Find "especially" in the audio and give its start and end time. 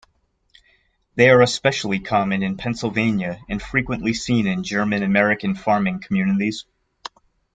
1.43-1.99